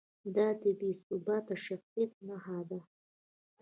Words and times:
دا 0.35 0.47
د 0.61 0.63
بې 0.79 0.91
ثباته 1.05 1.55
شخصیت 1.65 2.11
نښه 2.27 2.59
ده. 2.69 2.79